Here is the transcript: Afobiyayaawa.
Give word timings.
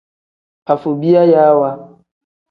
Afobiyayaawa. 0.73 1.69